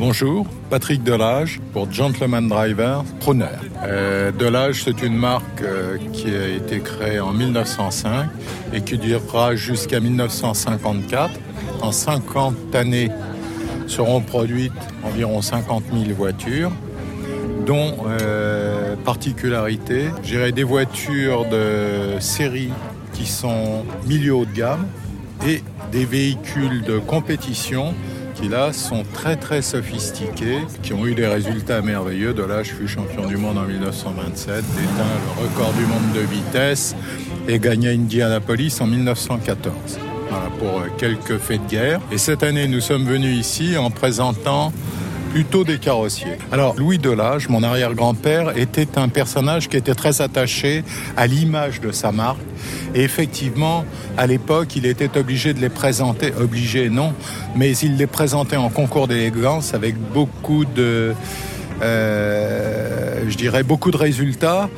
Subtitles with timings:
[0.00, 3.44] Bonjour, Patrick Delage pour Gentleman Driver Crooner.
[3.82, 8.30] Euh, Delage, c'est une marque euh, qui a été créée en 1905
[8.72, 11.38] et qui durera jusqu'à 1954.
[11.82, 13.10] En 50 années
[13.88, 14.72] seront produites
[15.04, 16.72] environ 50 000 voitures
[17.66, 22.70] dont euh, particularité, j'irai des voitures de série
[23.12, 24.86] qui sont milieu haut de gamme
[25.46, 25.62] et
[25.92, 27.94] des véhicules de compétition
[28.40, 32.32] qui là sont très très sophistiqués, qui ont eu des résultats merveilleux.
[32.32, 35.04] De là, je fus champion du monde en 1927, déteint
[35.36, 36.94] le record du monde de vitesse
[37.48, 39.74] et gagné Indianapolis en 1914.
[40.30, 42.00] Voilà pour quelques faits de guerre.
[42.12, 44.72] Et cette année, nous sommes venus ici en présentant
[45.30, 46.38] plutôt des carrossiers.
[46.50, 50.82] Alors, Louis Delage, mon arrière-grand-père, était un personnage qui était très attaché
[51.16, 52.40] à l'image de sa marque.
[52.94, 53.84] Et effectivement,
[54.18, 57.14] à l'époque, il était obligé de les présenter, obligé non,
[57.54, 61.14] mais il les présentait en concours d'élégance avec beaucoup de,
[61.82, 64.68] euh, je dirais, beaucoup de résultats.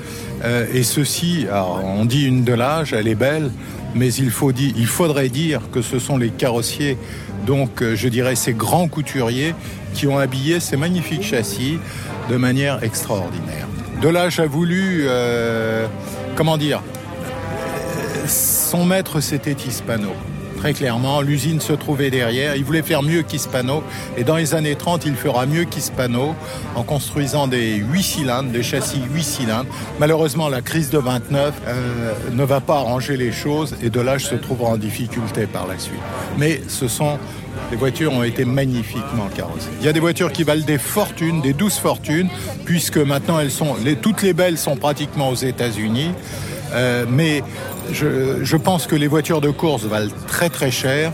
[0.45, 3.50] Euh, et ceci, alors, on dit une Delage, elle est belle,
[3.94, 6.97] mais il, faut dire, il faudrait dire que ce sont les carrossiers,
[7.47, 9.55] donc euh, je dirais ces grands couturiers
[9.94, 11.78] qui ont habillé ces magnifiques châssis
[12.31, 13.69] de manière extraordinaire.
[14.00, 15.06] Delage a voulu,
[16.34, 16.83] comment dire,
[18.27, 20.11] son maître c'était Hispano.
[20.63, 22.55] Très clairement, l'usine se trouvait derrière.
[22.55, 23.83] Il voulait faire mieux qu'Hispano.
[24.17, 26.37] Et dans les années 30, il fera mieux qu'Hispano
[26.77, 29.69] en construisant des 8 cylindres, des châssis 8 cylindres.
[29.99, 34.37] Malheureusement, la crise de 29 euh, ne va pas arranger les choses et Delage se
[34.37, 35.99] trouvera en difficulté par la suite.
[36.39, 37.19] Mais ce sont
[37.73, 39.71] les voitures ont été magnifiquement carrossées.
[39.81, 42.28] Il y a des voitures qui valent des fortunes, des douces fortunes,
[42.65, 46.12] puisque maintenant elles sont, les, toutes les belles sont pratiquement aux États-Unis.
[46.72, 47.43] Euh, mais
[47.93, 51.12] je, pense que les voitures de course valent très très cher.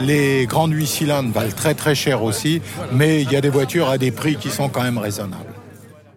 [0.00, 3.88] Les grandes 8 cylindres valent très très cher aussi, mais il y a des voitures
[3.88, 5.57] à des prix qui sont quand même raisonnables.